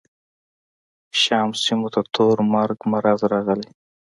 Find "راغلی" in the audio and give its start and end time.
3.31-3.69